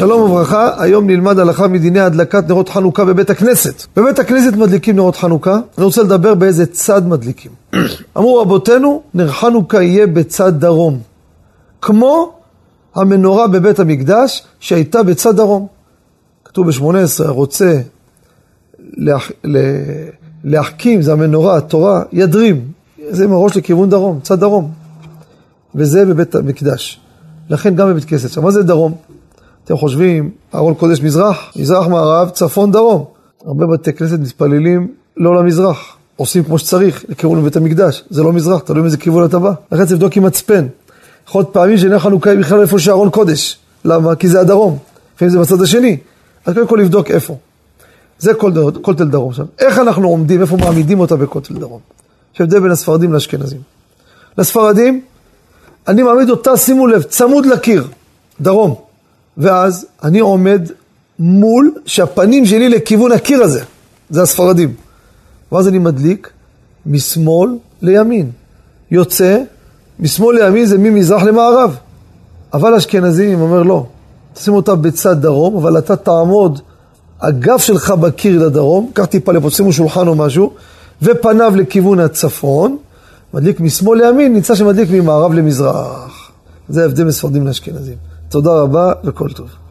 [0.00, 3.86] שלום וברכה, היום נלמד הלכה מדיני הדלקת נרות חנוכה בבית הכנסת.
[3.96, 7.52] בבית הכנסת מדליקים נרות חנוכה, אני רוצה לדבר באיזה צד מדליקים.
[8.16, 10.98] אמרו רבותינו, נר חנוכה יהיה בצד דרום,
[11.82, 12.32] כמו
[12.94, 15.66] המנורה בבית המקדש שהייתה בצד דרום.
[16.44, 17.80] כתוב ב-18, רוצה
[18.78, 19.30] להח...
[20.44, 22.64] להחכים, זה המנורה, התורה, ידרים,
[23.10, 24.70] זה עם הראש לכיוון דרום, צד דרום.
[25.74, 27.00] וזה בבית המקדש.
[27.50, 28.24] לכן גם בבית כנסת.
[28.24, 28.94] עכשיו, מה זה דרום?
[29.64, 33.04] אתם חושבים, ארון קודש מזרח, מזרח מערב, צפון דרום.
[33.46, 38.04] הרבה בתי כנסת מתפללים לא למזרח, עושים כמו שצריך, לכיוון לבית המקדש.
[38.10, 39.52] זה לא מזרח, תלוי מאיזה כיוון אתה בא.
[39.72, 40.66] לכן צריך לבדוק עם מצפן.
[41.28, 43.58] יכול להיות פעמים שנר חנוכה בכלל איפה שארון קודש.
[43.84, 44.14] למה?
[44.14, 44.78] כי זה הדרום.
[45.16, 45.96] לפעמים זה בצד השני.
[46.46, 47.36] אז קודם כל לבדוק איפה.
[48.18, 48.32] זה
[48.82, 49.28] כותל דרום.
[49.30, 51.80] עכשיו, איך אנחנו עומדים, איפה מעמידים אותה בכותל דרום?
[52.34, 53.60] יש הבדל בין הספרדים לאשכנזים.
[54.38, 55.00] לספרדים,
[55.88, 57.86] אני מעמיד אותה, שימו לב, צמוד לקיר,
[58.40, 58.89] דרום.
[59.40, 60.68] ואז אני עומד
[61.18, 63.62] מול, שהפנים שלי לכיוון הקיר הזה,
[64.10, 64.74] זה הספרדים.
[65.52, 66.30] ואז אני מדליק
[66.86, 67.50] משמאל
[67.82, 68.30] לימין.
[68.90, 69.38] יוצא,
[70.00, 71.76] משמאל לימין זה ממזרח למערב.
[72.54, 73.86] אבל אשכנזים אומר לא,
[74.34, 76.60] תשים אותה בצד דרום, אבל אתה תעמוד,
[77.20, 80.52] הגב שלך בקיר לדרום, קח טיפה לפה, שימו שולחן או משהו,
[81.02, 82.76] ופניו לכיוון הצפון,
[83.34, 86.30] מדליק משמאל לימין, נמצא שמדליק ממערב למזרח.
[86.68, 87.96] זה ההבדל מספרדים לאשכנזים.
[88.30, 89.69] תודה רבה וכל טוב.